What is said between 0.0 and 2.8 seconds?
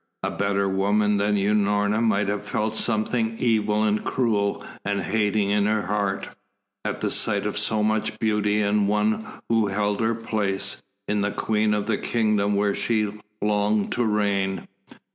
A better woman than Unorna might have felt